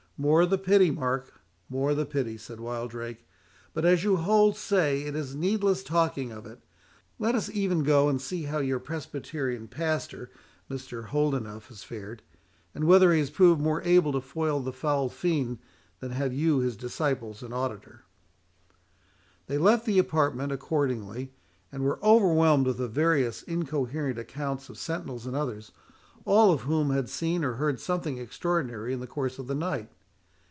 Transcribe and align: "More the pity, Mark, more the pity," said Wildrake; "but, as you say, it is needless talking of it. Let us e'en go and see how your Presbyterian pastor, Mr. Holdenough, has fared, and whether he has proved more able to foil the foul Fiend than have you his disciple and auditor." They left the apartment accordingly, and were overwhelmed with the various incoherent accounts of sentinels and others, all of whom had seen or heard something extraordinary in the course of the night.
"More 0.17 0.45
the 0.45 0.59
pity, 0.59 0.91
Mark, 0.91 1.41
more 1.67 1.95
the 1.95 2.05
pity," 2.05 2.37
said 2.37 2.59
Wildrake; 2.59 3.25
"but, 3.73 3.85
as 3.85 4.03
you 4.03 4.53
say, 4.55 5.01
it 5.01 5.15
is 5.15 5.33
needless 5.33 5.83
talking 5.83 6.31
of 6.31 6.45
it. 6.45 6.59
Let 7.17 7.33
us 7.33 7.49
e'en 7.49 7.81
go 7.81 8.07
and 8.07 8.21
see 8.21 8.43
how 8.43 8.59
your 8.59 8.77
Presbyterian 8.77 9.67
pastor, 9.67 10.29
Mr. 10.69 11.05
Holdenough, 11.05 11.63
has 11.69 11.83
fared, 11.83 12.21
and 12.75 12.83
whether 12.83 13.11
he 13.13 13.17
has 13.17 13.31
proved 13.31 13.59
more 13.59 13.81
able 13.81 14.11
to 14.11 14.21
foil 14.21 14.59
the 14.59 14.71
foul 14.71 15.09
Fiend 15.09 15.57
than 16.01 16.11
have 16.11 16.35
you 16.35 16.59
his 16.59 16.77
disciple 16.77 17.35
and 17.41 17.51
auditor." 17.51 18.03
They 19.47 19.57
left 19.57 19.87
the 19.87 19.97
apartment 19.97 20.51
accordingly, 20.51 21.33
and 21.71 21.81
were 21.83 21.97
overwhelmed 22.05 22.67
with 22.67 22.77
the 22.77 22.87
various 22.87 23.41
incoherent 23.41 24.19
accounts 24.19 24.69
of 24.69 24.77
sentinels 24.77 25.25
and 25.25 25.35
others, 25.35 25.71
all 26.25 26.51
of 26.53 26.61
whom 26.61 26.91
had 26.91 27.09
seen 27.09 27.43
or 27.43 27.53
heard 27.53 27.79
something 27.79 28.19
extraordinary 28.19 28.93
in 28.93 28.99
the 28.99 29.07
course 29.07 29.39
of 29.39 29.47
the 29.47 29.55
night. 29.55 29.89